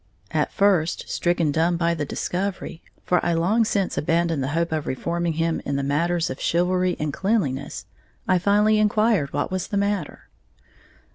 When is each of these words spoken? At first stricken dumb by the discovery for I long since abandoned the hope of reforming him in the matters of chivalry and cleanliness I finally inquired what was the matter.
At 0.31 0.51
first 0.51 1.07
stricken 1.07 1.51
dumb 1.51 1.77
by 1.77 1.93
the 1.93 2.05
discovery 2.07 2.81
for 3.03 3.23
I 3.23 3.33
long 3.33 3.63
since 3.63 3.99
abandoned 3.99 4.41
the 4.41 4.47
hope 4.57 4.71
of 4.71 4.87
reforming 4.87 5.33
him 5.33 5.61
in 5.63 5.75
the 5.75 5.83
matters 5.83 6.31
of 6.31 6.41
chivalry 6.41 6.95
and 6.99 7.13
cleanliness 7.13 7.85
I 8.27 8.39
finally 8.39 8.79
inquired 8.79 9.31
what 9.31 9.51
was 9.51 9.67
the 9.67 9.77
matter. 9.77 10.27